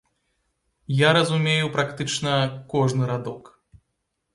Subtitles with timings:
[1.07, 2.41] Я разумею практычна
[2.77, 3.59] кожны радок.